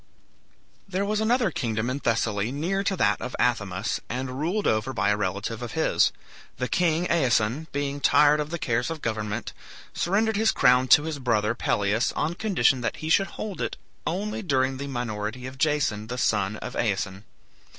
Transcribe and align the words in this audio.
There 0.89 1.05
was 1.05 1.21
another 1.21 1.51
kingdom 1.51 1.87
in 1.87 1.99
Thessaly 1.99 2.51
near 2.51 2.83
to 2.85 2.95
that 2.97 3.21
of 3.21 3.35
Athamas, 3.39 4.01
and 4.09 4.39
ruled 4.39 4.65
over 4.65 4.93
by 4.93 5.11
a 5.11 5.15
relative 5.15 5.61
of 5.61 5.73
his. 5.73 6.11
The 6.57 6.67
king 6.67 7.05
Aeson, 7.05 7.67
being 7.71 7.99
tired 7.99 8.39
of 8.39 8.49
the 8.49 8.57
cares 8.57 8.89
of 8.89 9.03
government, 9.03 9.53
surrendered 9.93 10.37
his 10.37 10.51
crown 10.51 10.87
to 10.87 11.03
his 11.03 11.19
brother 11.19 11.53
Pelias 11.53 12.11
on 12.13 12.33
condition 12.33 12.81
that 12.81 12.95
he 12.95 13.09
should 13.09 13.27
hold 13.37 13.61
it 13.61 13.77
only 14.07 14.41
during 14.41 14.77
the 14.77 14.87
minority 14.87 15.45
of 15.45 15.59
Jason, 15.59 16.07
the 16.07 16.17
son 16.17 16.55
of 16.55 16.75
Aeson. 16.75 17.23